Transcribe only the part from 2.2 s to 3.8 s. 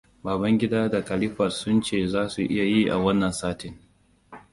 su iya yi a wannan satin.